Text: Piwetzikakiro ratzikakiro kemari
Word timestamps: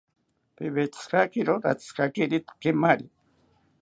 Piwetzikakiro 0.55 1.53
ratzikakiro 1.63 2.37
kemari 2.61 3.07